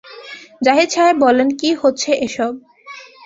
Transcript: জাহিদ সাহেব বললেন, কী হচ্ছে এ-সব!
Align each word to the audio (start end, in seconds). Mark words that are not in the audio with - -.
জাহিদ 0.61 0.89
সাহেব 0.89 1.15
বললেন, 1.17 1.49
কী 1.59 1.69
হচ্ছে 1.73 2.09
এ-সব! 2.17 2.53